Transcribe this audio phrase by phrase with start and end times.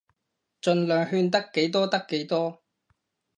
[0.61, 2.63] 儘量勸得幾多得幾多